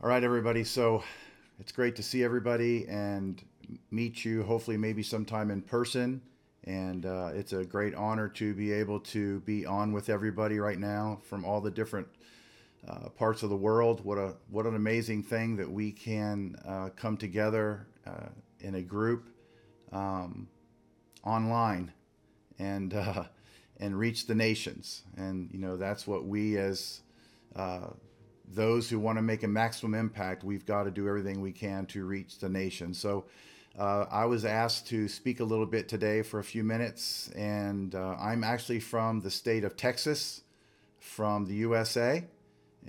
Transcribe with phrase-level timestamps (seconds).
[0.00, 0.62] All right, everybody.
[0.62, 1.02] So
[1.58, 3.42] it's great to see everybody and
[3.90, 6.22] meet you, hopefully, maybe sometime in person.
[6.62, 10.78] And uh, it's a great honor to be able to be on with everybody right
[10.78, 12.06] now from all the different
[12.86, 14.04] uh, parts of the world.
[14.04, 18.28] What a what an amazing thing that we can uh, come together uh,
[18.60, 19.28] in a group
[19.90, 20.46] um,
[21.24, 21.90] online
[22.60, 23.24] and uh,
[23.80, 25.02] and reach the nations.
[25.16, 27.00] And you know that's what we as
[27.56, 27.88] uh,
[28.54, 31.86] those who want to make a maximum impact, we've got to do everything we can
[31.86, 32.94] to reach the nation.
[32.94, 33.24] So.
[33.78, 37.94] Uh, I was asked to speak a little bit today for a few minutes, and
[37.94, 40.40] uh, I'm actually from the state of Texas,
[40.98, 42.24] from the USA,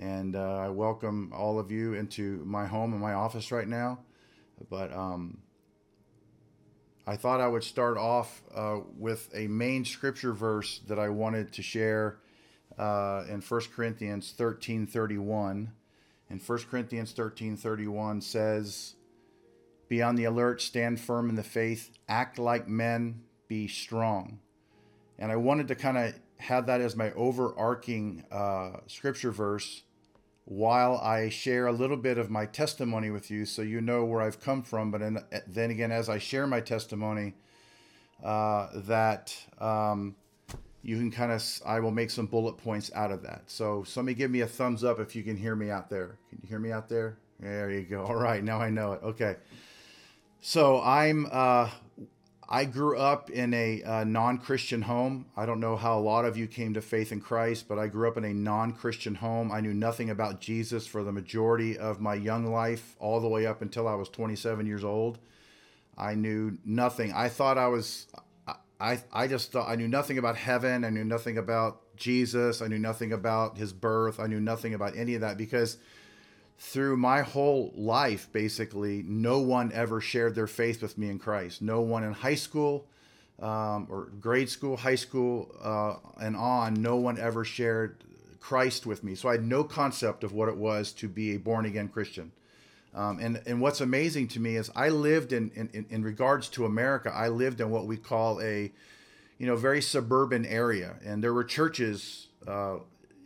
[0.00, 4.00] and uh, I welcome all of you into my home and my office right now.
[4.68, 5.38] But um,
[7.06, 11.52] I thought I would start off uh, with a main scripture verse that I wanted
[11.54, 12.18] to share
[12.80, 15.68] uh, in 1 Corinthians 13:31.
[16.30, 18.94] And 1 Corinthians 13:31 says,
[19.88, 24.40] "Be on the alert, stand firm in the faith, act like men, be strong."
[25.18, 29.82] And I wanted to kind of have that as my overarching uh, scripture verse
[30.46, 34.22] while I share a little bit of my testimony with you so you know where
[34.22, 34.90] I've come from.
[34.90, 37.34] But in, then again, as I share my testimony,
[38.24, 40.16] uh, that um,
[40.82, 43.42] you can kind of, I will make some bullet points out of that.
[43.46, 46.18] So somebody give me a thumbs up if you can hear me out there.
[46.30, 47.18] Can you hear me out there?
[47.38, 48.04] There you go.
[48.06, 49.02] All right, now I know it.
[49.02, 49.36] Okay.
[50.40, 51.68] So I'm uh,
[52.52, 55.26] I grew up in a, a non Christian home.
[55.36, 57.86] I don't know how a lot of you came to faith in Christ, but I
[57.86, 59.52] grew up in a non Christian home.
[59.52, 63.46] I knew nothing about Jesus for the majority of my young life, all the way
[63.46, 65.18] up until I was 27 years old.
[65.96, 67.12] I knew nothing.
[67.12, 68.08] I thought I was,
[68.80, 70.84] I, I just thought I knew nothing about heaven.
[70.84, 72.62] I knew nothing about Jesus.
[72.62, 74.18] I knew nothing about his birth.
[74.18, 75.76] I knew nothing about any of that because
[76.58, 81.62] through my whole life, basically, no one ever shared their faith with me in Christ.
[81.62, 82.86] No one in high school
[83.40, 88.04] um, or grade school, high school, uh, and on, no one ever shared
[88.38, 89.14] Christ with me.
[89.14, 92.32] So I had no concept of what it was to be a born again Christian.
[92.94, 96.66] Um, and, and what's amazing to me is I lived in, in, in regards to
[96.66, 98.72] America, I lived in what we call a,
[99.38, 100.96] you know, very suburban area.
[101.04, 102.78] And there were churches uh,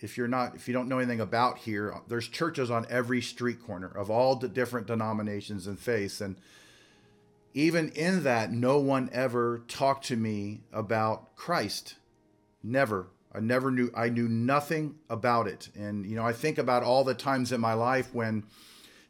[0.05, 3.65] if you're not if you don't know anything about here there's churches on every street
[3.65, 6.21] corner of all the different denominations and faiths.
[6.21, 6.37] And
[7.55, 11.95] even in that no one ever talked to me about christ.
[12.63, 13.07] Never.
[13.33, 15.71] I never knew i knew nothing about it.
[15.75, 18.45] And you know i think about all the times in my life when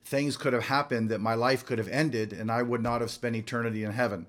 [0.05, 3.11] things could have happened that my life could have ended and i would not have
[3.11, 4.27] spent eternity in heaven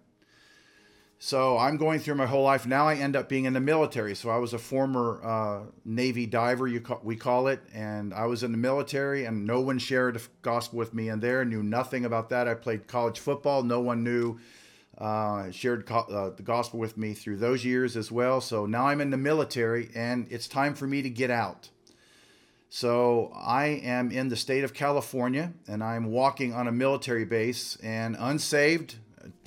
[1.18, 2.68] so I'm going through my whole life.
[2.68, 4.16] Now I end up being in the military.
[4.16, 8.44] So I was a former uh, Navy diver, call, we call it, and I was
[8.44, 11.46] in the military, and no one shared the gospel with me in there.
[11.46, 12.47] Knew nothing about that.
[12.47, 13.64] I played college football.
[13.64, 14.40] No one knew
[14.97, 18.41] uh, shared co- uh, the gospel with me through those years as well.
[18.41, 21.69] So now I'm in the military, and it's time for me to get out.
[22.70, 27.78] So I am in the state of California, and I'm walking on a military base,
[27.78, 28.96] and unsaved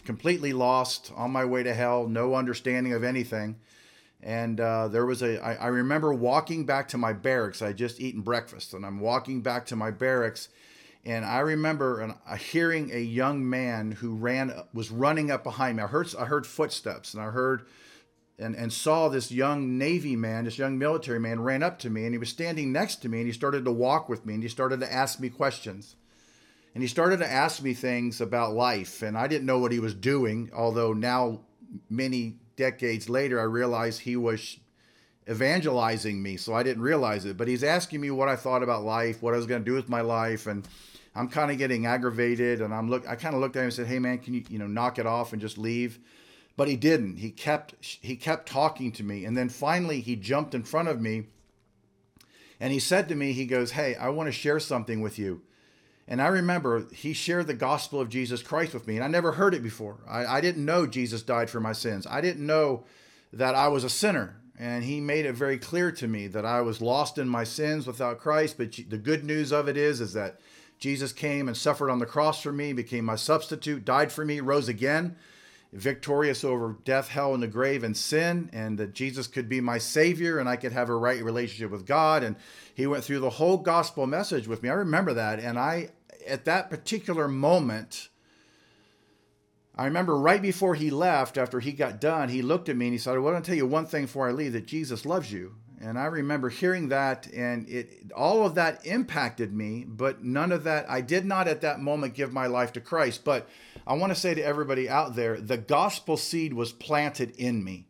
[0.04, 3.56] completely lost on my way to hell, no understanding of anything.
[4.22, 7.60] And uh, there was a, I, I remember walking back to my barracks.
[7.60, 10.48] I just eaten breakfast, and I'm walking back to my barracks,
[11.04, 15.82] and I remember an, hearing a young man who ran was running up behind me.
[15.82, 17.66] I heard I heard footsteps, and I heard
[18.38, 22.04] and, and saw this young Navy man, this young military man, ran up to me,
[22.04, 24.42] and he was standing next to me, and he started to walk with me, and
[24.42, 25.96] he started to ask me questions.
[26.74, 29.80] And he started to ask me things about life and i didn't know what he
[29.80, 31.40] was doing although now
[31.90, 34.58] many decades later i realized he was
[35.28, 37.36] evangelizing me so i didn't realize it.
[37.36, 39.74] But he's asking me what i thought about life what i was going to do
[39.74, 40.68] with my life and
[41.16, 43.74] i'm kind of getting aggravated and i'm look i kind of looked at him and
[43.74, 45.98] said hey man can you you know knock it off and just leave
[46.58, 50.54] but he didn't he kept he kept talking to me and then finally he jumped
[50.54, 51.24] in front of me
[52.60, 55.40] and he said to me he goes hey i want to share something with you
[56.10, 59.32] and I remember he shared the gospel of Jesus Christ with me, and I never
[59.32, 59.98] heard it before.
[60.08, 62.06] I, I, didn't know Jesus died for my sins.
[62.06, 62.84] I didn't know
[63.30, 64.40] that I was a sinner.
[64.58, 67.86] And he made it very clear to me that I was lost in my sins
[67.86, 68.56] without Christ.
[68.56, 70.40] But the good news of it is, is that
[70.78, 74.40] Jesus came and suffered on the cross for me, became my substitute, died for me,
[74.40, 75.14] rose again,
[75.72, 79.78] victorious over death, hell, and the grave and sin, and that Jesus could be my
[79.78, 82.22] Savior and I could have a right relationship with God.
[82.22, 82.36] And
[82.74, 84.68] he went through the whole gospel message with me.
[84.70, 85.40] I remember that.
[85.40, 85.90] And I,
[86.26, 88.08] at that particular moment,
[89.76, 92.94] I remember right before he left, after he got done, he looked at me and
[92.94, 95.30] he said, I want to tell you one thing before I leave that Jesus loves
[95.30, 95.54] you.
[95.80, 100.64] And I remember hearing that, and it all of that impacted me, but none of
[100.64, 103.22] that, I did not at that moment give my life to Christ.
[103.22, 103.48] But
[103.88, 107.86] I want to say to everybody out there the gospel seed was planted in me.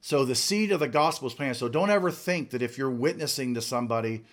[0.00, 1.54] So the seed of the gospel is planted.
[1.54, 4.24] So don't ever think that if you're witnessing to somebody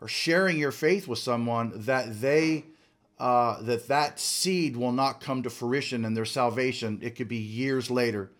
[0.00, 2.64] or sharing your faith with someone, that they
[3.18, 7.00] uh, that that seed will not come to fruition in their salvation.
[7.02, 8.30] It could be years later.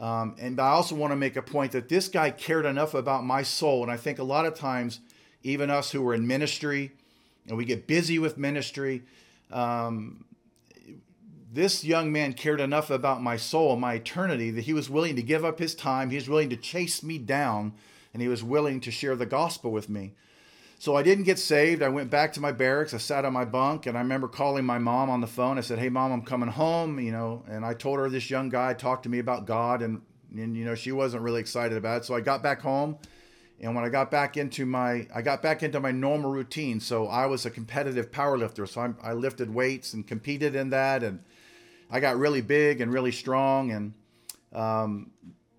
[0.00, 3.24] Um, and I also want to make a point that this guy cared enough about
[3.24, 3.82] my soul.
[3.82, 5.00] And I think a lot of times,
[5.42, 6.92] even us who are in ministry
[7.46, 9.04] and we get busy with ministry,
[9.52, 10.24] um,
[11.56, 15.22] this young man cared enough about my soul, my eternity, that he was willing to
[15.22, 16.10] give up his time.
[16.10, 17.72] He was willing to chase me down
[18.12, 20.12] and he was willing to share the gospel with me.
[20.78, 21.82] So I didn't get saved.
[21.82, 22.92] I went back to my barracks.
[22.92, 25.56] I sat on my bunk and I remember calling my mom on the phone.
[25.56, 28.50] I said, Hey, mom, I'm coming home, you know, and I told her this young
[28.50, 30.02] guy talked to me about God and,
[30.36, 32.04] and, you know, she wasn't really excited about it.
[32.04, 32.98] So I got back home
[33.60, 36.80] and when I got back into my, I got back into my normal routine.
[36.80, 38.66] So I was a competitive power lifter.
[38.66, 41.02] So I, I lifted weights and competed in that.
[41.02, 41.20] And
[41.90, 43.70] I got really big and really strong.
[43.70, 43.94] And,
[44.52, 45.10] um,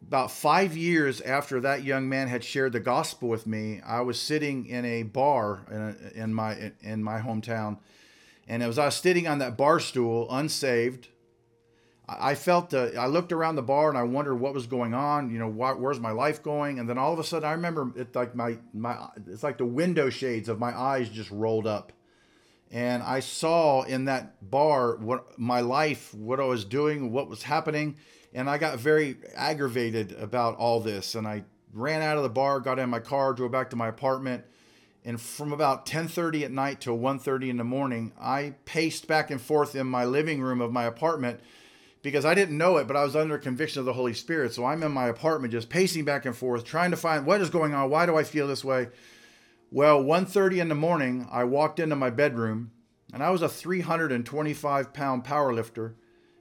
[0.08, 4.20] about five years after that young man had shared the gospel with me, I was
[4.20, 7.80] sitting in a bar in, a, in my in my hometown,
[8.48, 11.10] and as I was sitting on that bar stool, unsaved,
[12.08, 15.30] I felt I looked around the bar and I wondered what was going on.
[15.30, 16.80] You know, where's my life going?
[16.80, 19.66] And then all of a sudden, I remember it like my my it's like the
[19.66, 21.92] window shades of my eyes just rolled up,
[22.72, 27.44] and I saw in that bar what my life, what I was doing, what was
[27.44, 27.98] happening
[28.34, 31.16] and I got very aggravated about all this.
[31.16, 31.44] And I
[31.74, 34.44] ran out of the bar, got in my car, drove back to my apartment.
[35.04, 39.42] And from about 10:30 at night till 1:30 in the morning, I paced back and
[39.42, 41.40] forth in my living room of my apartment
[42.04, 44.54] because I didn't know it, but I was under conviction of the Holy Spirit.
[44.54, 47.50] So I'm in my apartment just pacing back and forth, trying to find what is
[47.50, 47.90] going on.
[47.90, 48.90] Why do I feel this way?
[49.72, 52.72] Well, 1:30 in the morning, I walked into my bedroom,
[53.14, 55.96] and I was a 325 pound power lifter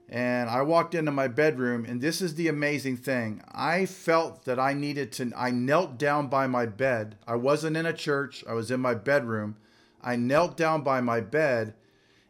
[0.08, 3.42] and I walked into my bedroom, and this is the amazing thing.
[3.50, 7.16] I felt that I needed to, I knelt down by my bed.
[7.26, 9.56] I wasn't in a church, I was in my bedroom.
[10.00, 11.74] I knelt down by my bed,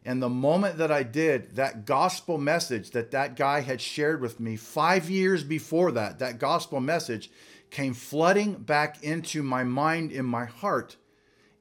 [0.03, 4.39] and the moment that I did, that gospel message that that guy had shared with
[4.39, 7.29] me five years before that, that gospel message
[7.69, 10.95] came flooding back into my mind, in my heart.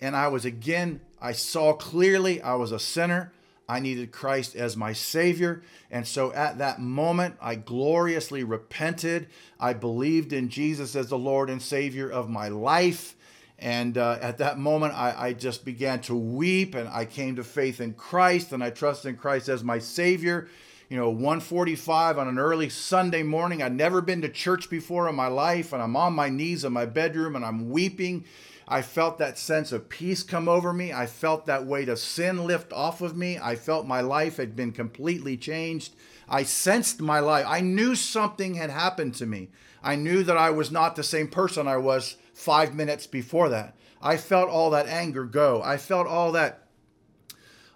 [0.01, 3.33] And I was again, I saw clearly I was a sinner.
[3.69, 5.63] I needed Christ as my Savior.
[5.91, 9.29] And so at that moment, I gloriously repented.
[9.59, 13.17] I believed in Jesus as the Lord and Savior of my life.
[13.59, 17.45] And uh, at that moment, I, I, just began to weep and I came to
[17.45, 20.49] faith in Christ and I trusted in Christ as my Savior.
[20.89, 23.63] You know, 145 on an early Sunday morning.
[23.63, 26.73] I'd never been to church before in my life, and I'm on my knees in
[26.73, 28.25] my bedroom and I'm weeping
[28.69, 30.93] I felt that sense of peace come over me.
[30.93, 33.39] I felt that weight of sin lift off of me.
[33.41, 35.95] I felt my life had been completely changed.
[36.29, 37.47] I sensed my life.
[37.49, 39.51] I knew something had happened to me.
[39.85, 43.77] I knew that I was not the same person I was five minutes before that.
[44.03, 45.63] I felt all that anger go.
[45.63, 46.66] I felt all that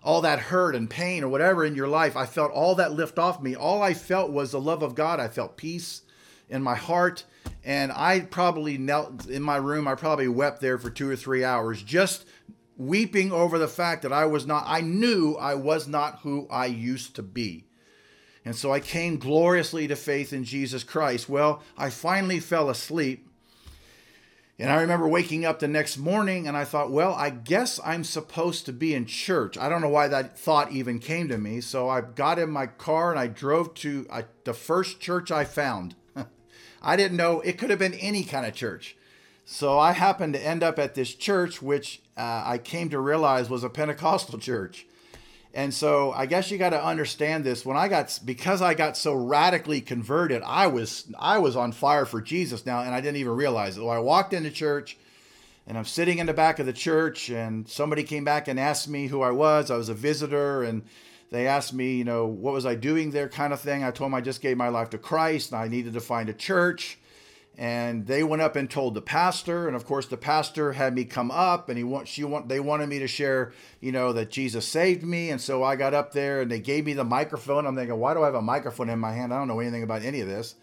[0.03, 2.17] all that hurt and pain or whatever in your life.
[2.17, 3.55] I felt all that lift off me.
[3.55, 5.21] All I felt was the love of God.
[5.21, 6.03] I felt peace
[6.49, 7.25] in my heart
[7.65, 9.87] and I probably knelt in my room.
[9.87, 12.27] I probably wept there for two or three hours, just
[12.77, 16.67] weeping over the fact that I was not, I knew I was not who I
[16.67, 17.67] used to be.
[18.45, 21.29] And so I came gloriously to faith in Jesus Christ.
[21.29, 23.29] Well, I finally fell asleep.
[24.61, 28.05] And I remember waking up the next morning and I thought, well, I guess I'm
[28.05, 29.57] supposed to be in church.
[29.57, 31.63] I don't know why that thought even came to me.
[31.63, 35.45] So I got in my car and I drove to uh, the first church I
[35.45, 35.95] found.
[36.83, 38.97] I didn't know it could have been any kind of church.
[39.47, 43.49] So I happened to end up at this church, which uh, I came to realize
[43.49, 44.85] was a Pentecostal church.
[45.53, 47.67] And so I guess you got to understand this.
[47.67, 52.07] When I got because I got so radically converted, I was I was on fire
[52.07, 53.81] for Jesus now, and I didn't even realize it.
[53.81, 54.97] Well, I walked into church,
[55.67, 58.89] and I'm sitting in the back of the church, and somebody came back and asked
[58.89, 59.71] me who I was.
[59.71, 60.83] I was a visitor, and
[61.31, 63.85] they asked me, you know, what was I doing there, kind of thing.
[63.85, 66.29] I told them I just gave my life to Christ and I needed to find
[66.29, 66.99] a church.
[67.59, 71.05] And they went up and told the pastor, and of course the pastor had me
[71.05, 74.31] come up, and he want she want they wanted me to share, you know, that
[74.31, 77.67] Jesus saved me, and so I got up there and they gave me the microphone.
[77.67, 79.35] I'm thinking, why do I have a microphone in my hand?
[79.35, 80.55] I don't know anything about any of this.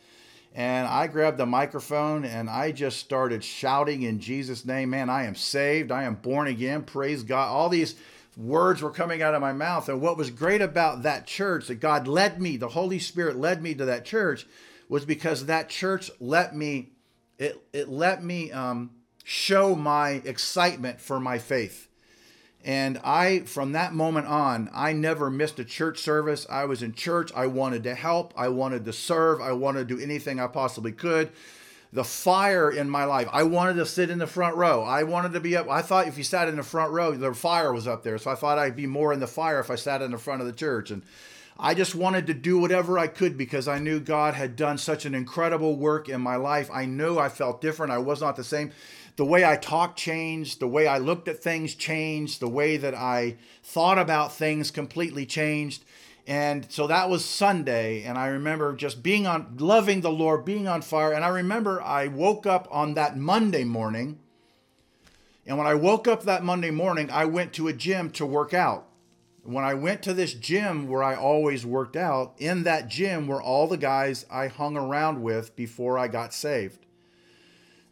[0.55, 5.25] And I grabbed the microphone and I just started shouting in Jesus' name, man, I
[5.25, 7.49] am saved, I am born again, praise God.
[7.49, 7.93] All these
[8.35, 9.87] words were coming out of my mouth.
[9.87, 13.61] And what was great about that church, that God led me, the Holy Spirit led
[13.61, 14.47] me to that church,
[14.89, 16.91] was because that church let me,
[17.37, 18.91] it, it let me um,
[19.23, 21.87] show my excitement for my faith.
[22.63, 26.45] And I, from that moment on, I never missed a church service.
[26.49, 27.31] I was in church.
[27.35, 28.33] I wanted to help.
[28.35, 29.39] I wanted to serve.
[29.41, 31.31] I wanted to do anything I possibly could.
[31.93, 33.29] The fire in my life.
[33.31, 34.83] I wanted to sit in the front row.
[34.83, 35.69] I wanted to be up.
[35.69, 38.17] I thought if you sat in the front row, the fire was up there.
[38.17, 40.41] So I thought I'd be more in the fire if I sat in the front
[40.41, 40.91] of the church.
[40.91, 41.03] And
[41.59, 45.05] I just wanted to do whatever I could because I knew God had done such
[45.05, 46.69] an incredible work in my life.
[46.71, 47.91] I knew I felt different.
[47.91, 48.71] I was not the same.
[49.15, 52.93] The way I talked changed, the way I looked at things changed, the way that
[52.93, 55.83] I thought about things completely changed.
[56.27, 58.03] And so that was Sunday.
[58.03, 61.11] And I remember just being on, loving the Lord, being on fire.
[61.11, 64.19] And I remember I woke up on that Monday morning.
[65.47, 68.53] And when I woke up that Monday morning, I went to a gym to work
[68.53, 68.87] out
[69.47, 73.41] when I went to this gym where I always worked out, in that gym were
[73.41, 76.85] all the guys I hung around with before I got saved.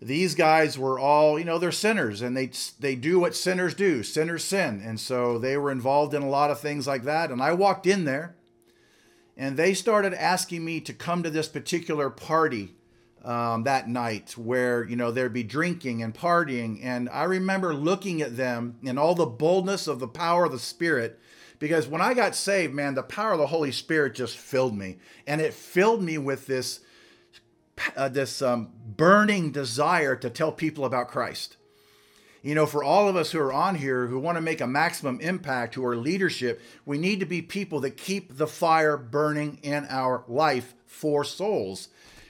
[0.02, 4.04] These guys were all, you know, they're sinners and they they do what sinners do.
[4.04, 4.82] Sinners sin.
[4.84, 7.32] And so they were involved in a lot of things like that.
[7.32, 8.36] And I walked in there
[9.38, 12.76] and they started asking me to come to this particular party
[13.24, 18.22] um, that night where you know there'd be drinking and partying and i remember looking
[18.22, 21.20] at them in all the boldness of the power of the spirit
[21.66, 24.98] because when I got saved, man, the power of the Holy Spirit just filled me,
[25.26, 26.82] and it filled me with this
[27.98, 31.58] uh, this um, burning desire to tell people about Christ.
[32.44, 34.68] You know, for all of us who are on here who want to make a
[34.68, 39.58] maximum impact, who are leadership, we need to be people that keep the fire burning
[39.64, 41.88] in our life for souls.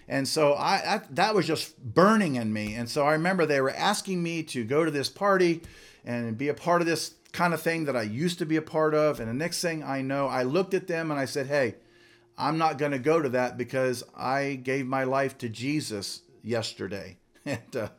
[0.07, 2.73] And so I, I, that was just burning in me.
[2.75, 5.61] And so I remember they were asking me to go to this party
[6.05, 8.61] and be a part of this kind of thing that I used to be a
[8.61, 9.19] part of.
[9.19, 11.75] And the next thing I know, I looked at them and I said, Hey,
[12.37, 17.17] I'm not going to go to that because I gave my life to Jesus yesterday.
[17.47, 17.89] And uh,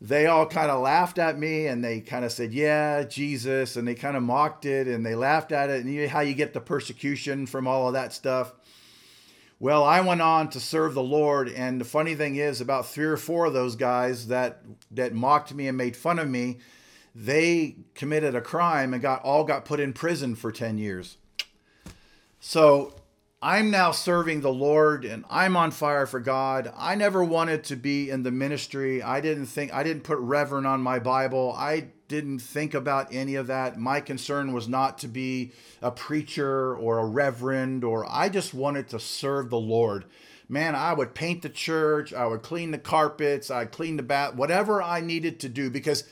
[0.00, 3.76] they all kind of laughed at me and they kind of said, Yeah, Jesus.
[3.76, 5.84] And they kind of mocked it and they laughed at it.
[5.84, 8.52] And you know how you get the persecution from all of that stuff.
[9.60, 13.04] Well, I went on to serve the Lord, and the funny thing is, about three
[13.04, 16.60] or four of those guys that that mocked me and made fun of me,
[17.14, 21.16] they committed a crime and got all got put in prison for 10 years.
[22.38, 22.94] So
[23.42, 26.72] I'm now serving the Lord and I'm on fire for God.
[26.76, 29.02] I never wanted to be in the ministry.
[29.02, 31.54] I didn't think I didn't put reverend on my Bible.
[31.56, 33.78] I didn't think about any of that.
[33.78, 38.88] My concern was not to be a preacher or a reverend or I just wanted
[38.88, 40.04] to serve the Lord.
[40.46, 44.34] Man, I would paint the church, I would clean the carpets, I'd clean the bath,
[44.34, 46.04] whatever I needed to do because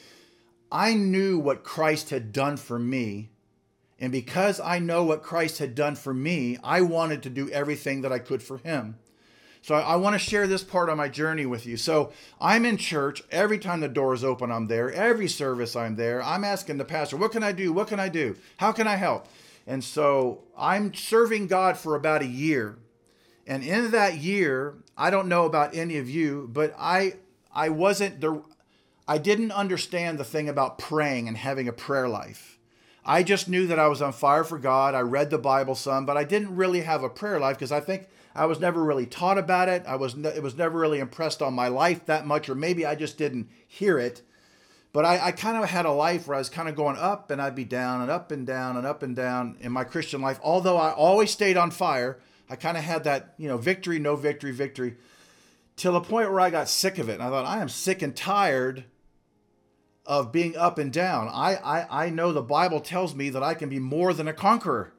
[0.70, 3.30] I knew what Christ had done for me.
[3.98, 8.02] And because I know what Christ had done for me, I wanted to do everything
[8.02, 8.96] that I could for him.
[9.60, 11.76] So I, want to share this part of my journey with you.
[11.76, 13.22] So I'm in church.
[13.30, 14.92] Every time the door is open, I'm there.
[14.92, 16.22] Every service, I'm there.
[16.22, 17.72] I'm asking the pastor, What can I do?
[17.72, 18.36] What can I do?
[18.58, 19.26] How can I help?
[19.66, 22.78] And so I'm serving God for about a year.
[23.46, 27.14] And in that year, I don't know about any of you, but I
[27.52, 28.40] I wasn't there
[29.08, 32.58] I didn't understand the thing about praying and having a prayer life.
[33.06, 34.94] I just knew that I was on fire for God.
[34.94, 37.80] I read the Bible some, but I didn't really have a prayer life because I
[37.80, 39.84] think I was never really taught about it.
[39.88, 42.94] I was it was never really impressed on my life that much, or maybe I
[42.94, 44.20] just didn't hear it.
[44.92, 47.30] But I, I kind of had a life where I was kind of going up
[47.30, 50.20] and I'd be down and up and down and up and down in my Christian
[50.20, 50.38] life.
[50.42, 52.18] Although I always stayed on fire,
[52.50, 54.96] I kind of had that, you know, victory, no victory, victory,
[55.76, 57.14] till a point where I got sick of it.
[57.14, 58.84] And I thought, I am sick and tired
[60.08, 61.28] of being up and down.
[61.28, 64.32] I, I, I know the Bible tells me that I can be more than a
[64.32, 64.94] conqueror,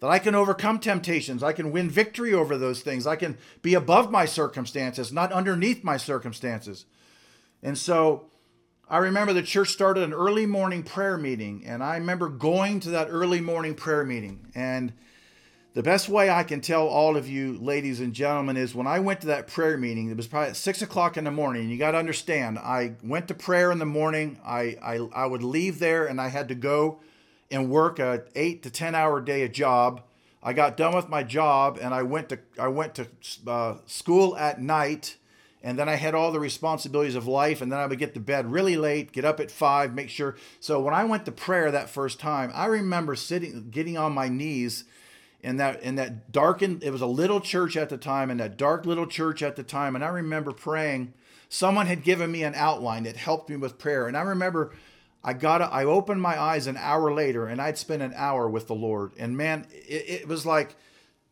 [0.00, 1.42] that I can overcome temptations.
[1.42, 3.04] I can win victory over those things.
[3.04, 6.86] I can be above my circumstances, not underneath my circumstances.
[7.64, 8.30] And so
[8.88, 12.90] I remember the church started an early morning prayer meeting, and I remember going to
[12.90, 14.46] that early morning prayer meeting.
[14.54, 14.92] And
[15.78, 18.98] the best way I can tell all of you, ladies and gentlemen, is when I
[18.98, 21.70] went to that prayer meeting, it was probably at six o'clock in the morning.
[21.70, 24.40] You got to understand, I went to prayer in the morning.
[24.44, 26.98] I, I, I would leave there and I had to go
[27.48, 30.02] and work a eight to 10 hour day a job.
[30.42, 33.06] I got done with my job and I went to, I went to
[33.46, 35.16] uh, school at night.
[35.62, 37.62] And then I had all the responsibilities of life.
[37.62, 40.34] And then I would get to bed really late, get up at five, make sure.
[40.58, 44.28] So when I went to prayer that first time, I remember sitting, getting on my
[44.28, 44.82] knees
[45.40, 48.56] in that in that darkened it was a little church at the time in that
[48.56, 51.12] dark little church at the time and i remember praying.
[51.50, 54.72] Someone had given me an outline that helped me with prayer and i remember
[55.22, 58.66] i got i opened my eyes an hour later and i'd spent an hour with
[58.66, 59.12] the lord.
[59.18, 60.76] And man it, it was like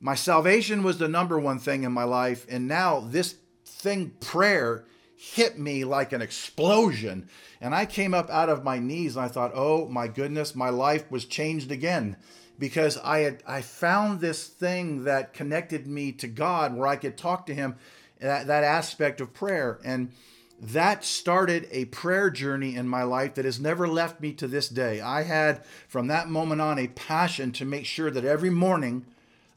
[0.01, 4.85] my salvation was the number one thing in my life and now this thing prayer
[5.17, 7.29] hit me like an explosion.
[7.61, 10.69] And I came up out of my knees and I thought, oh my goodness, my
[10.69, 12.17] life was changed again
[12.59, 17.17] because I had I found this thing that connected me to God where I could
[17.17, 17.77] talk to him
[18.21, 19.79] that, that aspect of prayer.
[19.85, 20.13] And
[20.61, 24.69] that started a prayer journey in my life that has never left me to this
[24.69, 25.01] day.
[25.01, 29.05] I had from that moment on a passion to make sure that every morning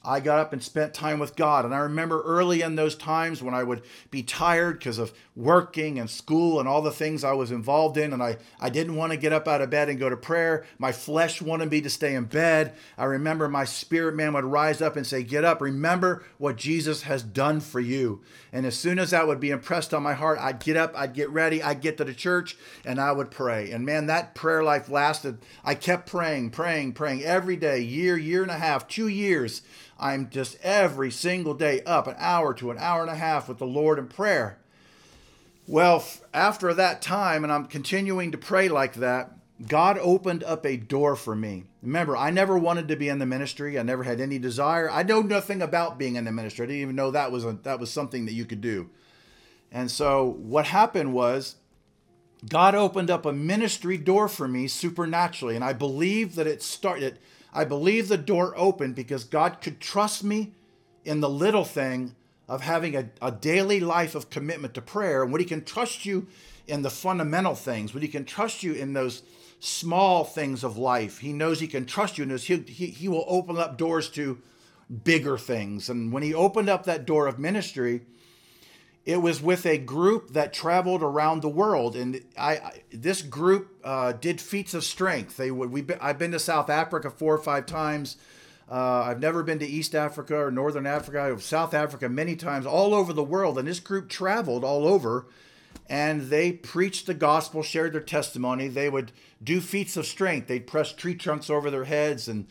[0.10, 1.66] I got up and spent time with God.
[1.66, 6.00] And I remember early in those times when I would be tired because of working
[6.00, 9.12] and school and all the things I was involved in, and I, I didn't want
[9.12, 10.66] to get up out of bed and go to prayer.
[10.80, 12.74] My flesh wanted me to stay in bed.
[12.98, 17.04] I remember my spirit man would rise up and say, Get up, remember what Jesus
[17.04, 18.22] has done for you.
[18.52, 21.14] And as soon as that would be impressed on my heart, I'd get up, I'd
[21.14, 23.70] get ready, I'd get to the church, and I would pray.
[23.70, 25.38] And man, that prayer life lasted.
[25.64, 29.62] I kept praying, praying, praying every day, year, year and a half, two years.
[30.00, 33.58] I'm just every single day up an hour to an hour and a half with
[33.58, 34.58] the Lord in prayer.
[35.68, 36.04] Well,
[36.34, 39.32] after that time, and I'm continuing to pray like that,
[39.68, 41.66] God opened up a door for me.
[41.84, 43.78] Remember, I never wanted to be in the ministry.
[43.78, 44.90] I never had any desire.
[44.90, 46.64] I know nothing about being in the ministry.
[46.64, 48.90] I didn't even know that was a, that was something that you could do.
[49.72, 51.58] And so what happened was
[52.48, 57.20] God opened up a ministry door for me supernaturally, and I believe that it started
[57.54, 60.54] I believe the door opened because God could trust me
[61.04, 62.16] in the little thing
[62.48, 65.24] of having a, a daily life of commitment to prayer.
[65.24, 66.28] And when He can trust you
[66.68, 69.24] in the fundamental things, when He can trust you in those
[69.60, 72.46] small things of life, He knows He can trust you in those.
[72.46, 74.40] He, he, he will open up doors to
[75.04, 75.90] bigger things.
[75.90, 78.02] And when He opened up that door of ministry,
[79.10, 83.80] it was with a group that traveled around the world, and I, I this group
[83.84, 85.36] uh, did feats of strength.
[85.36, 88.18] They would we I've been to South Africa four or five times.
[88.70, 92.94] Uh, I've never been to East Africa or Northern Africa, South Africa many times, all
[92.94, 93.58] over the world.
[93.58, 95.26] And this group traveled all over,
[95.90, 98.68] and they preached the gospel, shared their testimony.
[98.68, 99.12] They would
[99.44, 100.48] do feats of strength.
[100.48, 102.46] They'd press tree trunks over their heads and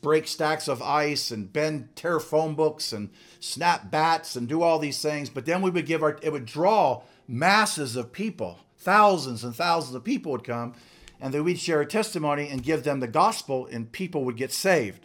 [0.00, 4.78] break stacks of ice and bend tear phone books and snap bats and do all
[4.78, 8.60] these things but then we would give our it would draw masses of people.
[8.78, 10.74] Thousands and thousands of people would come
[11.20, 14.52] and then we'd share a testimony and give them the gospel and people would get
[14.52, 15.04] saved.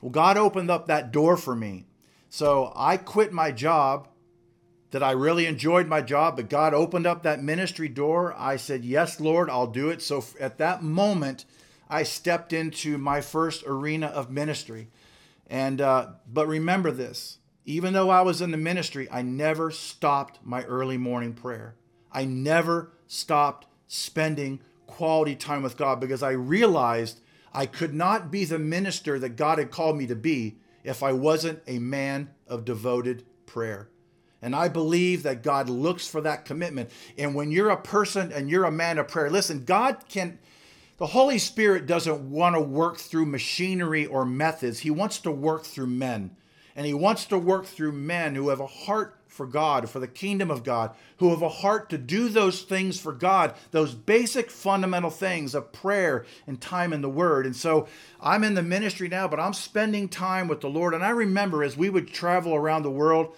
[0.00, 1.86] Well god opened up that door for me.
[2.28, 4.08] So i quit my job
[4.90, 8.34] that i really enjoyed my job but god opened up that ministry door.
[8.36, 10.02] I said yes lord i'll do it.
[10.02, 11.44] So at that moment
[11.88, 14.88] I stepped into my first arena of ministry.
[15.48, 20.40] And uh, but remember this: even though I was in the ministry, I never stopped
[20.44, 21.76] my early morning prayer.
[22.12, 27.20] I never stopped spending quality time with God because I realized
[27.52, 31.12] I could not be the minister that God had called me to be if I
[31.12, 33.88] wasn't a man of devoted prayer.
[34.42, 36.90] And I believe that God looks for that commitment.
[37.18, 40.38] And when you're a person and you're a man of prayer, listen, God can
[40.98, 44.80] the Holy Spirit doesn't want to work through machinery or methods.
[44.80, 46.36] He wants to work through men.
[46.74, 50.08] And He wants to work through men who have a heart for God, for the
[50.08, 54.50] kingdom of God, who have a heart to do those things for God, those basic
[54.50, 57.44] fundamental things of prayer and time in the Word.
[57.44, 57.86] And so
[58.20, 60.94] I'm in the ministry now, but I'm spending time with the Lord.
[60.94, 63.36] And I remember as we would travel around the world,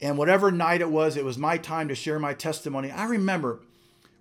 [0.00, 2.90] and whatever night it was, it was my time to share my testimony.
[2.90, 3.60] I remember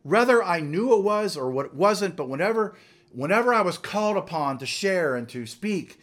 [0.07, 2.75] whether I knew it was or what it wasn't, but whenever
[3.11, 5.99] whenever I was called upon to share and to speak,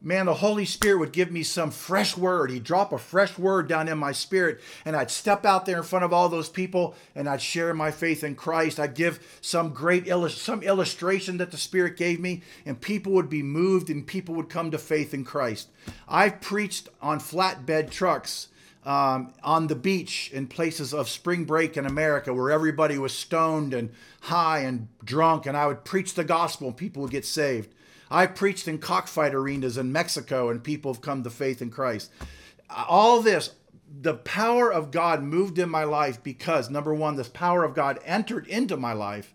[0.00, 2.52] man, the Holy Spirit would give me some fresh word.
[2.52, 5.82] He'd drop a fresh word down in my spirit, and I'd step out there in
[5.82, 8.78] front of all those people and I'd share my faith in Christ.
[8.78, 13.42] I'd give some great some illustration that the Spirit gave me, and people would be
[13.42, 15.70] moved and people would come to faith in Christ.
[16.08, 18.46] I've preached on flatbed trucks
[18.84, 23.74] um, on the beach in places of spring break in America where everybody was stoned
[23.74, 23.90] and
[24.22, 27.74] high and drunk, and I would preach the gospel and people would get saved.
[28.10, 32.10] I preached in cockfight arenas in Mexico and people have come to faith in Christ.
[32.68, 33.52] All this,
[34.00, 37.98] the power of God moved in my life because, number one, this power of God
[38.04, 39.34] entered into my life,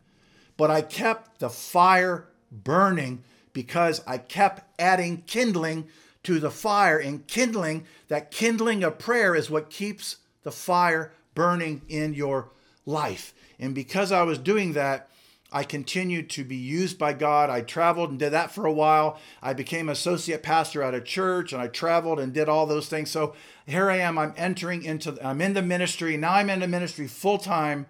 [0.58, 5.88] but I kept the fire burning because I kept adding kindling
[6.26, 7.86] to the fire and kindling.
[8.08, 12.52] That kindling of prayer is what keeps the fire burning in your
[12.86, 13.34] life.
[13.60, 15.10] And because I was doing that,
[15.52, 17.50] I continued to be used by God.
[17.50, 19.20] I traveled and did that for a while.
[19.42, 23.10] I became associate pastor at a church and I traveled and did all those things.
[23.10, 23.36] So
[23.66, 24.18] here I am.
[24.18, 26.18] I'm entering into I'm in the ministry.
[26.18, 27.86] Now I'm in the ministry full time.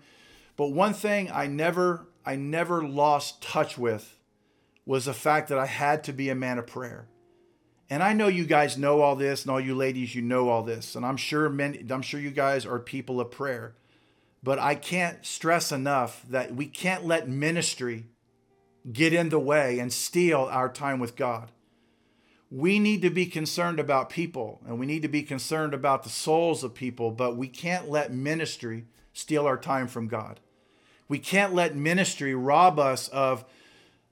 [0.58, 4.20] But one thing I never I never lost touch with
[4.86, 7.08] was the fact that I had to be a man of prayer.
[7.90, 10.64] And I know you guys know all this, and all you ladies, you know all
[10.64, 13.76] this, and I'm sure I'm sure you guys are people of prayer.
[14.46, 18.06] but I can't stress enough that we can't let ministry
[18.94, 21.52] get in the way and steal our time with God.
[22.52, 26.10] We need to be concerned about people and we need to be concerned about the
[26.10, 30.40] souls of people, but we can't let ministry steal our time from God.
[31.08, 33.46] We can't let ministry rob us of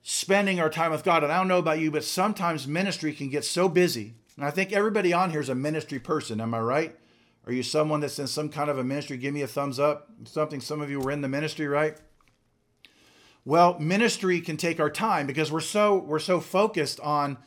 [0.04, 1.24] spending our time with God.
[1.24, 4.14] And I don't know about you, but sometimes ministry can get so busy.
[4.36, 6.42] And I think everybody on here is a ministry person.
[6.42, 6.96] Am I right?
[7.48, 9.18] Are you someone that's in some kind of a ministry?
[9.18, 10.10] Give me a thumbs up.
[10.26, 11.98] Something some of you were in the ministry, right?
[13.46, 17.38] Well, ministry can take our time because we're so we're so focused on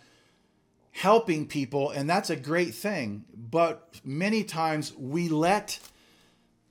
[0.92, 3.24] helping people and that's a great thing.
[3.34, 5.78] But many times we let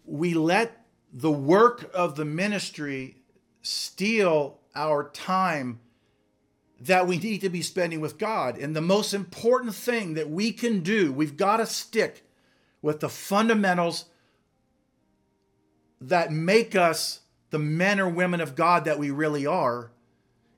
[0.04, 3.18] we let the work of the ministry
[3.64, 5.80] steal our time
[6.80, 8.58] that we need to be spending with God.
[8.58, 12.28] And the most important thing that we can do, we've got to stick
[12.82, 14.06] with the fundamentals
[16.02, 19.92] that make us the men or women of God that we really are.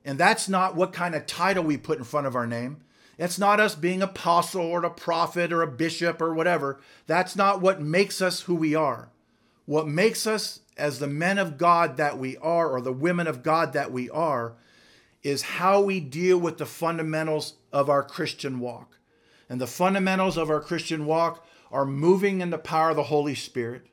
[0.04, 2.82] And that's not what kind of title we put in front of our name.
[3.18, 6.80] It's not us being apostle or a prophet or a bishop or whatever.
[7.06, 9.10] That's not what makes us who we are.
[9.64, 13.42] What makes us as the men of God that we are, or the women of
[13.42, 14.54] God that we are,
[15.22, 18.98] is how we deal with the fundamentals of our Christian walk.
[19.48, 23.34] And the fundamentals of our Christian walk are moving in the power of the Holy
[23.34, 23.86] Spirit.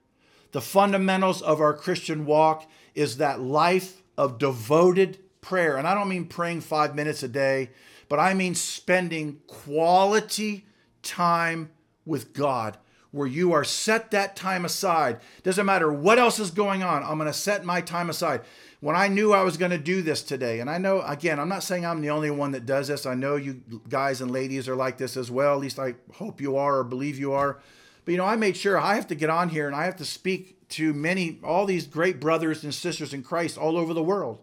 [0.52, 5.78] The fundamentals of our Christian walk is that life of devoted prayer.
[5.78, 7.72] And I don't mean praying five minutes a day,
[8.08, 10.66] but I mean spending quality
[11.02, 11.72] time
[12.06, 12.78] with God
[13.16, 15.20] where you are set that time aside.
[15.42, 18.42] Doesn't matter what else is going on, I'm going to set my time aside.
[18.82, 21.48] When I knew I was going to do this today, and I know, again, I'm
[21.48, 23.06] not saying I'm the only one that does this.
[23.06, 25.56] I know you guys and ladies are like this as well.
[25.56, 27.60] At least I hope you are or believe you are.
[28.04, 29.96] But, you know, I made sure I have to get on here and I have
[29.96, 34.04] to speak to many, all these great brothers and sisters in Christ all over the
[34.04, 34.40] world.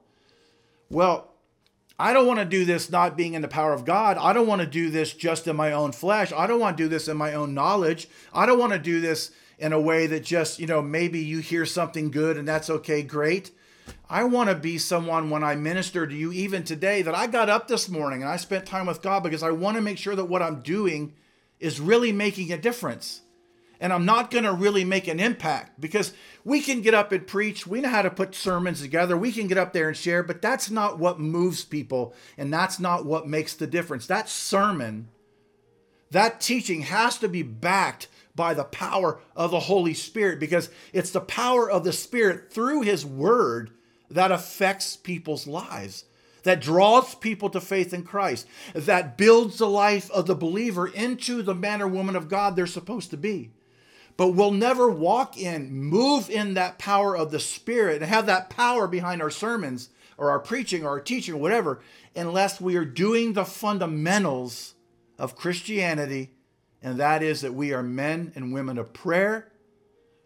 [0.89, 1.32] Well,
[1.99, 4.17] I don't want to do this not being in the power of God.
[4.17, 6.33] I don't want to do this just in my own flesh.
[6.33, 8.09] I don't want to do this in my own knowledge.
[8.33, 11.39] I don't want to do this in a way that just, you know, maybe you
[11.39, 13.53] hear something good and that's okay, great.
[14.09, 17.49] I want to be someone when I minister to you, even today, that I got
[17.49, 20.17] up this morning and I spent time with God because I want to make sure
[20.17, 21.15] that what I'm doing
[21.61, 23.23] is really making a difference
[23.83, 26.13] and I'm not going to really make an impact because
[26.45, 27.67] we can get up and preach.
[27.67, 29.17] We know how to put sermons together.
[29.17, 32.79] We can get up there and share, but that's not what moves people and that's
[32.79, 34.07] not what makes the difference.
[34.07, 35.09] That sermon,
[36.13, 41.11] that teaching has to be backed by the power of the Holy Spirit because it's
[41.11, 43.73] the power of the Spirit through His Word
[44.09, 46.05] that affects people's lives
[46.45, 51.41] that draws people to faith in Christ, that builds the life of the believer into
[51.41, 53.53] the man or woman of God they're supposed to be
[54.17, 58.51] but we'll never walk in, move in that power of the Spirit and have that
[58.51, 61.81] power behind our sermons or our preaching or our teaching or whatever
[62.15, 64.75] unless we are doing the fundamentals
[65.19, 66.31] of Christianity,
[66.83, 69.53] and that is that we are men and women of prayer,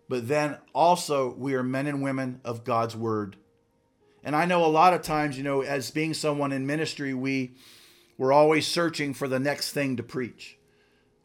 [0.09, 3.37] but then also we are men and women of God's Word.
[4.25, 7.55] And I know a lot of times, you know, as being someone in ministry, we
[8.19, 10.59] we're always searching for the next thing to preach.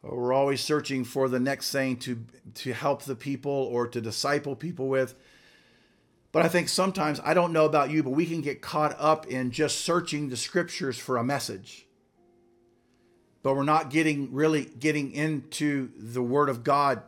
[0.02, 4.56] We're always searching for the next thing to to help the people or to disciple
[4.56, 5.14] people with.
[6.32, 9.26] But I think sometimes I don't know about you, but we can get caught up
[9.26, 11.86] in just searching the scriptures for a message.
[13.42, 17.02] But we're not getting really getting into the word of God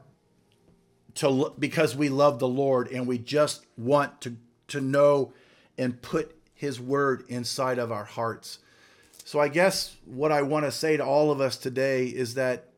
[1.17, 4.37] to because we love the Lord and we just want to
[4.69, 5.33] to know
[5.77, 8.61] and put his word inside of our hearts.
[9.25, 12.69] So I guess what I want to say to all of us today is that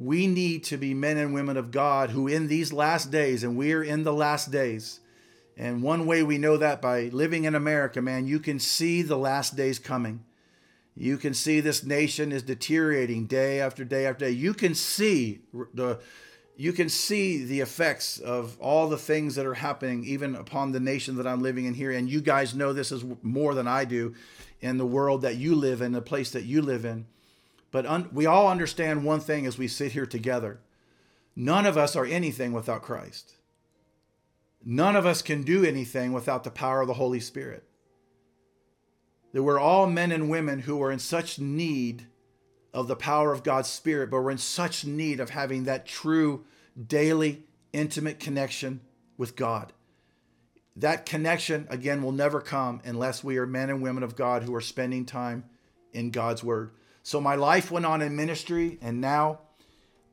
[0.00, 3.54] we need to be men and women of God who, in these last days, and
[3.54, 5.00] we're in the last days,
[5.58, 9.18] and one way we know that by living in America, man, you can see the
[9.18, 10.24] last days coming.
[10.96, 14.30] You can see this nation is deteriorating day after day after day.
[14.30, 15.40] You can see
[15.74, 16.00] the
[16.56, 20.80] you can see the effects of all the things that are happening even upon the
[20.80, 23.86] nation that I'm living in here and you guys know this is more than I
[23.86, 24.14] do
[24.60, 27.06] in the world that you live in, the place that you live in.
[27.70, 30.60] But un- we all understand one thing as we sit here together
[31.36, 33.36] none of us are anything without Christ.
[34.64, 37.64] None of us can do anything without the power of the Holy Spirit.
[39.32, 42.06] That we're all men and women who are in such need
[42.74, 46.44] of the power of God's Spirit, but we're in such need of having that true,
[46.86, 48.80] daily, intimate connection
[49.16, 49.72] with God.
[50.76, 54.54] That connection, again, will never come unless we are men and women of God who
[54.54, 55.44] are spending time
[55.92, 56.70] in God's Word.
[57.10, 59.40] So my life went on in ministry, and now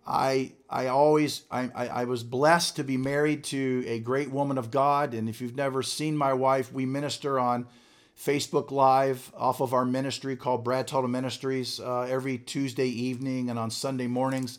[0.08, 4.58] I I always I, I, I was blessed to be married to a great woman
[4.58, 5.14] of God.
[5.14, 7.68] And if you've never seen my wife, we minister on
[8.20, 13.60] Facebook Live off of our ministry called Brad Tuttle Ministries uh, every Tuesday evening and
[13.60, 14.58] on Sunday mornings.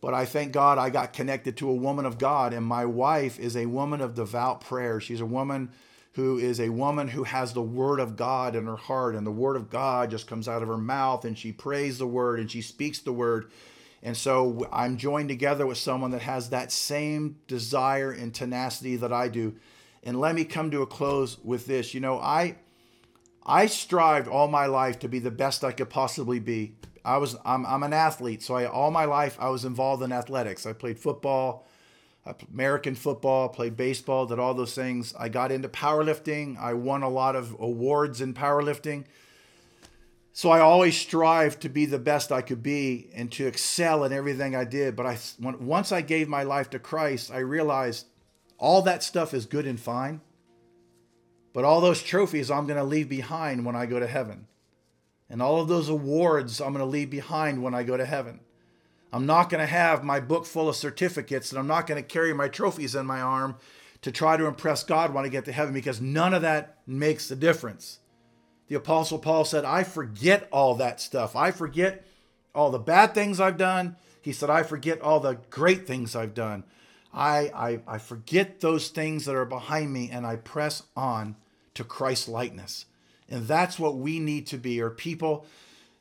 [0.00, 3.38] But I thank God I got connected to a woman of God, and my wife
[3.38, 5.02] is a woman of devout prayer.
[5.02, 5.72] She's a woman
[6.18, 9.30] who is a woman who has the word of God in her heart, and the
[9.30, 12.50] word of God just comes out of her mouth, and she prays the word and
[12.50, 13.52] she speaks the word.
[14.02, 19.12] And so I'm joined together with someone that has that same desire and tenacity that
[19.12, 19.54] I do.
[20.02, 21.94] And let me come to a close with this.
[21.94, 22.56] You know, I
[23.46, 26.74] I strived all my life to be the best I could possibly be.
[27.04, 30.10] I was I'm, I'm an athlete, so I all my life I was involved in
[30.10, 30.66] athletics.
[30.66, 31.67] I played football,
[32.52, 35.14] American football, played baseball, did all those things.
[35.18, 36.58] I got into powerlifting.
[36.58, 39.04] I won a lot of awards in powerlifting.
[40.32, 44.12] So I always strived to be the best I could be and to excel in
[44.12, 44.94] everything I did.
[44.94, 48.06] But I once I gave my life to Christ, I realized
[48.58, 50.20] all that stuff is good and fine.
[51.52, 54.46] But all those trophies I'm going to leave behind when I go to heaven.
[55.28, 58.40] And all of those awards I'm going to leave behind when I go to heaven.
[59.12, 62.06] I'm not going to have my book full of certificates and I'm not going to
[62.06, 63.56] carry my trophies in my arm
[64.02, 67.30] to try to impress God when I get to heaven because none of that makes
[67.30, 67.98] a difference.
[68.68, 71.34] The Apostle Paul said, I forget all that stuff.
[71.34, 72.06] I forget
[72.54, 73.96] all the bad things I've done.
[74.20, 76.64] He said, I forget all the great things I've done.
[77.12, 81.36] I, I, I forget those things that are behind me and I press on
[81.74, 82.84] to Christ's likeness.
[83.28, 85.46] And that's what we need to be, are people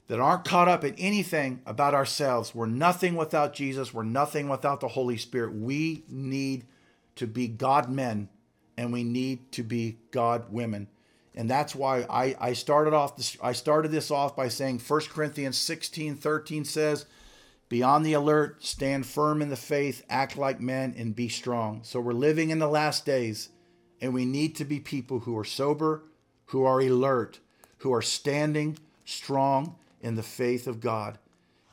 [0.07, 2.55] that aren't caught up in anything about ourselves.
[2.55, 3.93] We're nothing without Jesus.
[3.93, 5.53] We're nothing without the Holy Spirit.
[5.53, 6.65] We need
[7.15, 8.29] to be God men
[8.77, 10.87] and we need to be God women.
[11.35, 15.01] And that's why I, I started off this, I started this off by saying 1
[15.09, 17.05] Corinthians 16, 13 says,
[17.69, 21.81] Be on the alert, stand firm in the faith, act like men, and be strong.
[21.83, 23.49] So we're living in the last days,
[24.01, 26.03] and we need to be people who are sober,
[26.47, 27.39] who are alert,
[27.79, 29.75] who are standing strong
[30.07, 31.19] in the faith of God.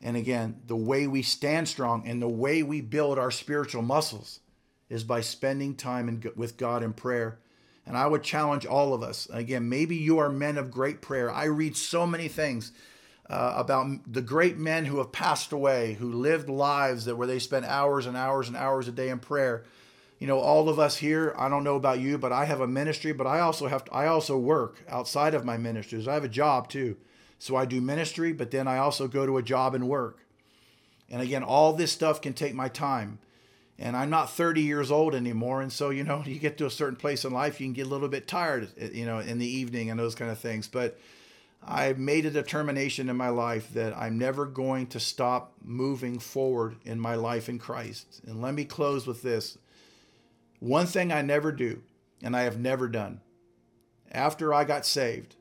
[0.01, 4.41] And again, the way we stand strong and the way we build our spiritual muscles
[4.89, 7.39] is by spending time in, with God in prayer.
[7.87, 9.27] And I would challenge all of us.
[9.31, 11.31] Again, maybe you are men of great prayer.
[11.31, 12.71] I read so many things
[13.29, 17.39] uh, about the great men who have passed away, who lived lives that where they
[17.39, 19.63] spent hours and hours and hours a day in prayer
[20.19, 22.67] you know all of us here i don't know about you but i have a
[22.67, 26.23] ministry but i also have to, i also work outside of my ministries i have
[26.23, 26.95] a job too
[27.39, 30.19] so i do ministry but then i also go to a job and work
[31.09, 33.19] and again all this stuff can take my time
[33.77, 36.71] and i'm not 30 years old anymore and so you know you get to a
[36.71, 39.37] certain place in life you can get a little bit tired eh, you know in
[39.37, 40.97] the evening and those kind of things but
[41.67, 46.75] I've made a determination in my life that I'm never going to stop moving forward
[46.85, 48.21] in my life in Christ.
[48.27, 49.57] And let me close with this.
[50.59, 51.81] One thing I never do,
[52.21, 53.21] and I have never done,
[54.11, 55.35] after I got saved,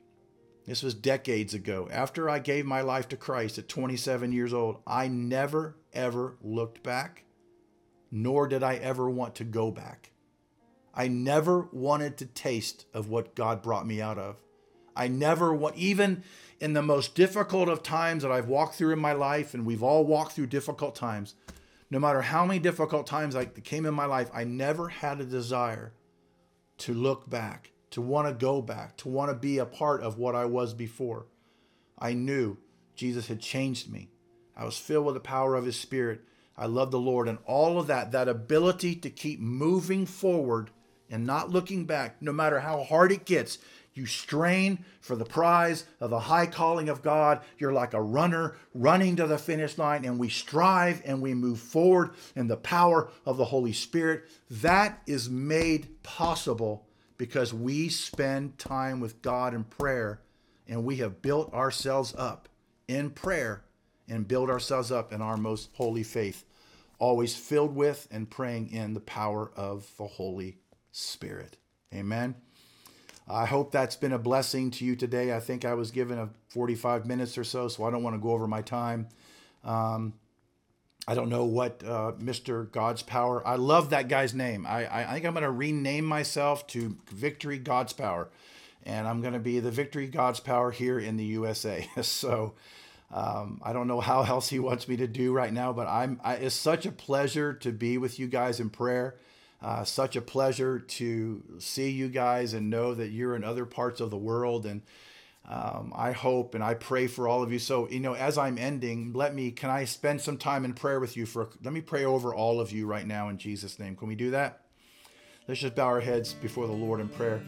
[0.67, 4.79] this was decades ago, after I gave my life to Christ at 27 years old,
[4.87, 7.25] I never, ever looked back,
[8.11, 10.11] nor did I ever want to go back.
[10.95, 14.37] I never wanted to taste of what God brought me out of.
[14.97, 16.23] I never want, even
[16.61, 19.83] in the most difficult of times that I've walked through in my life, and we've
[19.83, 21.35] all walked through difficult times,
[21.91, 25.25] no matter how many difficult times I came in my life, I never had a
[25.25, 25.93] desire
[26.79, 30.19] to look back, to want to go back, to want to be a part of
[30.19, 31.27] what I was before.
[31.97, 32.57] I knew
[32.97, 34.11] Jesus had changed me.
[34.57, 36.23] I was filled with the power of his spirit.
[36.59, 40.71] I loved the Lord and all of that, that ability to keep moving forward
[41.09, 43.59] and not looking back, no matter how hard it gets.
[43.93, 47.43] You strain for the prize of the high calling of God.
[47.59, 51.61] You're like a runner running to the finish line, and we strive and we move
[51.61, 54.25] forward in the power of the Holy Spirit.
[54.51, 60.21] That is made possible because we spend time with God in prayer
[60.69, 62.49] and we have built ourselves up
[62.89, 63.65] in prayer
[64.09, 66.45] and build ourselves up in our most holy faith,
[66.99, 70.59] always filled with and praying in the power of the Holy
[70.93, 71.57] Spirit.
[71.95, 72.35] Amen.
[73.27, 75.35] I hope that's been a blessing to you today.
[75.35, 78.21] I think I was given a 45 minutes or so, so I don't want to
[78.21, 79.09] go over my time.
[79.63, 80.13] Um,
[81.07, 82.71] I don't know what uh, Mr.
[82.71, 83.47] God's Power.
[83.47, 84.67] I love that guy's name.
[84.67, 88.29] I, I think I'm going to rename myself to Victory God's Power,
[88.85, 91.87] and I'm going to be the Victory God's Power here in the USA.
[92.03, 92.55] so
[93.13, 96.21] um, I don't know how else he wants me to do right now, but I'm.
[96.25, 99.17] I, it's such a pleasure to be with you guys in prayer.
[99.63, 104.01] Uh, such a pleasure to see you guys and know that you're in other parts
[104.01, 104.67] of the world.
[104.67, 104.83] And
[105.47, 107.59] Um, I hope and I pray for all of you.
[107.59, 111.01] So, you know, as I'm ending, let me, can I spend some time in prayer
[111.01, 113.95] with you for, let me pray over all of you right now in Jesus' name.
[113.95, 114.61] Can we do that?
[115.47, 117.43] Let's just bow our heads before the Lord in prayer.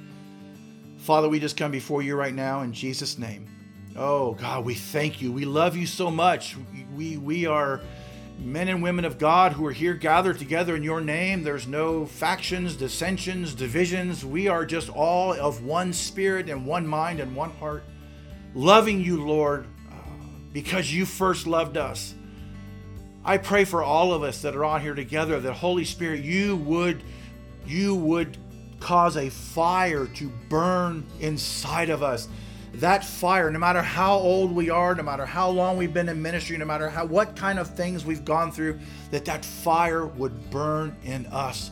[0.99, 3.49] Father, we just come before you right now in Jesus' name.
[3.97, 5.33] Oh, God, we thank you.
[5.33, 6.57] We love you so much.
[6.95, 7.81] We, we are
[8.39, 11.43] men and women of God who are here gathered together in your name.
[11.43, 14.25] There's no factions, dissensions, divisions.
[14.25, 17.85] We are just all of one spirit and one mind and one heart,
[18.55, 19.95] loving you, Lord, uh,
[20.53, 22.15] because you first loved us.
[23.25, 26.57] I pray for all of us that are on here together that Holy Spirit, you
[26.57, 27.03] would
[27.67, 28.39] you would
[28.79, 32.29] cause a fire to burn inside of us
[32.81, 36.21] that fire, no matter how old we are, no matter how long we've been in
[36.21, 38.79] ministry, no matter how what kind of things we've gone through,
[39.11, 41.71] that that fire would burn in us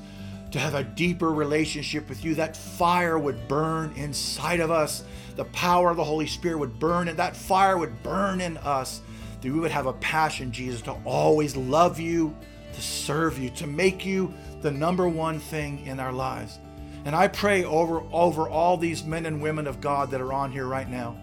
[0.51, 2.35] to have a deeper relationship with you.
[2.37, 5.05] That fire would burn inside of us.
[5.37, 9.01] The power of the Holy Spirit would burn, and that fire would burn in us.
[9.41, 12.37] That we would have a passion, Jesus, to always love you,
[12.73, 16.59] to serve you, to make you the number one thing in our lives.
[17.05, 20.53] And I pray over, over all these men and women of God that are on
[20.53, 21.17] here right now.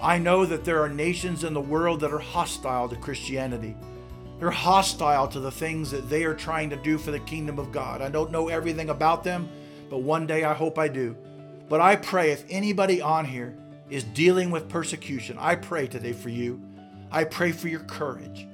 [0.00, 3.76] I know that there are nations in the world that are hostile to Christianity.
[4.38, 7.72] They're hostile to the things that they are trying to do for the kingdom of
[7.72, 8.02] God.
[8.02, 9.48] I don't know everything about them,
[9.88, 11.16] but one day I hope I do.
[11.68, 13.56] But I pray if anybody on here
[13.88, 16.60] is dealing with persecution, I pray today for you.
[17.10, 18.46] I pray for your courage.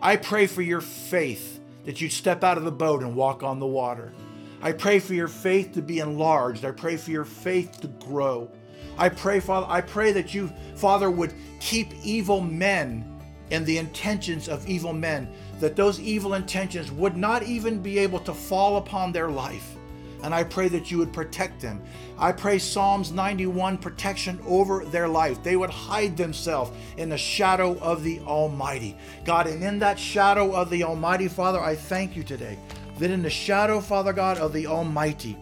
[0.00, 3.58] I pray for your faith that you step out of the boat and walk on
[3.58, 4.12] the water.
[4.60, 6.64] I pray for your faith to be enlarged.
[6.64, 8.50] I pray for your faith to grow.
[8.96, 13.20] I pray, Father, I pray that you, Father, would keep evil men
[13.52, 18.18] and the intentions of evil men, that those evil intentions would not even be able
[18.20, 19.76] to fall upon their life.
[20.24, 21.80] And I pray that you would protect them.
[22.18, 25.40] I pray Psalms 91 protection over their life.
[25.44, 28.96] They would hide themselves in the shadow of the Almighty.
[29.24, 32.58] God, and in that shadow of the Almighty, Father, I thank you today
[32.98, 35.36] that in the shadow, Father God, of the Almighty,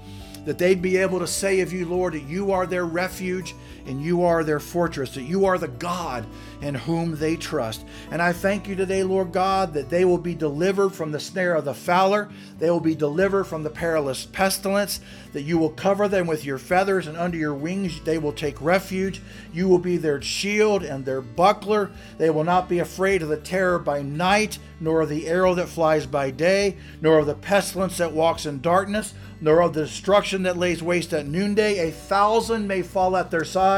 [0.44, 3.54] that they'd be able to say of you, Lord, that you are their refuge
[3.86, 6.26] and you are their fortress, that you are the God
[6.60, 7.84] in whom they trust.
[8.10, 11.54] And I thank you today, Lord God, that they will be delivered from the snare
[11.54, 15.00] of the fowler, they will be delivered from the perilous pestilence,
[15.32, 18.60] that you will cover them with your feathers, and under your wings they will take
[18.60, 19.20] refuge.
[19.52, 21.90] You will be their shield and their buckler.
[22.18, 25.68] They will not be afraid of the terror by night, nor of the arrow that
[25.68, 30.42] flies by day, nor of the pestilence that walks in darkness nor of the destruction
[30.44, 31.88] that lays waste at noonday.
[31.88, 33.75] A thousand may fall at their side,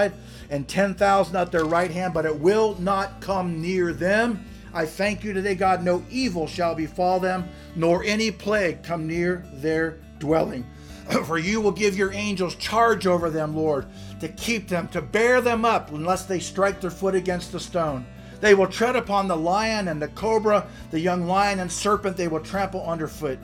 [0.50, 4.44] and ten thousand at their right hand, but it will not come near them.
[4.72, 9.44] I thank you today, God, no evil shall befall them, nor any plague come near
[9.54, 10.66] their dwelling.
[11.24, 13.86] For you will give your angels charge over them, Lord,
[14.20, 18.06] to keep them, to bear them up, unless they strike their foot against a stone.
[18.40, 22.28] They will tread upon the lion and the cobra, the young lion and serpent they
[22.28, 23.38] will trample underfoot.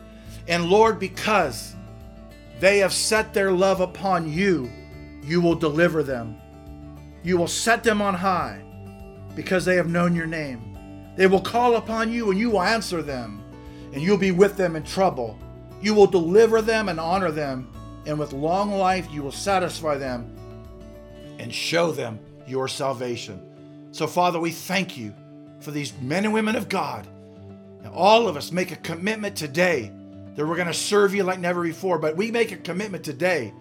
[0.47, 1.75] And Lord, because
[2.61, 4.71] they have set their love upon you,
[5.23, 6.39] you will deliver them.
[7.25, 8.63] You will set them on high
[9.35, 10.77] because they have known your name.
[11.17, 13.43] They will call upon you and you will answer them,
[13.93, 15.39] and you'll be with them in trouble.
[15.81, 17.73] You will deliver them and honor them,
[18.07, 20.31] and with long life you will satisfy them
[21.39, 23.41] and show them your salvation.
[23.93, 25.15] So, Father, we thank you
[25.61, 27.07] for these men and women of God.
[27.83, 29.91] And all of us make a commitment today
[30.35, 31.99] that we're going to serve you like never before.
[31.99, 33.53] But we make a commitment today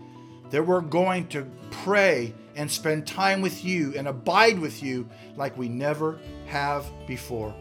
[0.50, 5.58] that we're going to pray and spend time with you and abide with you like
[5.58, 7.54] we never have before.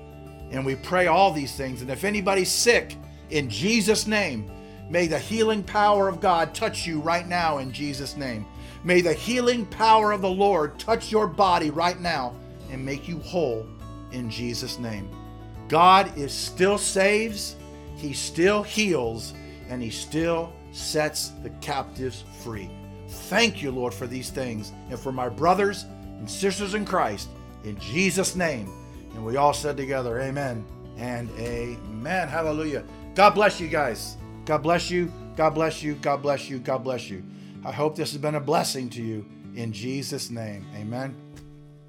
[0.50, 1.83] And we pray all these things.
[1.83, 2.96] And if anybody's sick,
[3.31, 4.50] in Jesus' name,
[4.90, 8.46] may the healing power of God touch you right now in Jesus' name.
[8.85, 12.35] May the healing power of the Lord touch your body right now
[12.70, 13.66] and make you whole
[14.11, 15.09] in Jesus' name.
[15.68, 17.57] God is still saves
[18.02, 19.33] he still heals
[19.68, 22.68] and He still sets the captives free.
[23.12, 25.85] Thank you, Lord, for these things and for my brothers
[26.18, 27.29] and sisters in Christ.
[27.64, 28.70] In Jesus' name.
[29.14, 30.64] And we all said together, Amen
[30.96, 32.29] and Amen.
[32.29, 32.85] Hallelujah.
[33.14, 34.16] God bless you guys.
[34.44, 35.12] God bless you.
[35.37, 35.94] God bless you.
[35.94, 36.59] God bless you.
[36.59, 37.22] God bless you.
[37.64, 39.24] I hope this has been a blessing to you
[39.55, 40.66] in Jesus' name.
[40.74, 41.14] Amen.